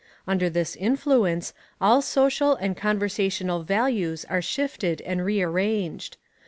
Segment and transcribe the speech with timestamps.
[0.25, 6.17] Under this influence all social and conversational values are shifted and rearranged.